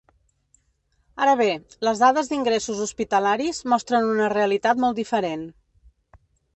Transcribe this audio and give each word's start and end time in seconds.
Ara 1.25 1.35
bé, 1.41 1.47
les 1.89 2.01
dades 2.05 2.33
d’ingressos 2.33 2.81
hospitalaris 2.87 3.63
mostren 3.75 4.11
una 4.19 4.33
realitat 4.39 4.85
molt 4.87 5.03
diferent. 5.05 5.49